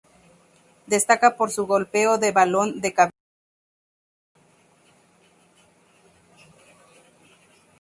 [0.87, 3.17] Destaca por su golpeo de balón de cabeza.